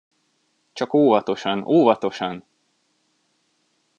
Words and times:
Csak 0.73 0.93
óvatosan, 0.93 1.63
óvatosan! 1.67 2.45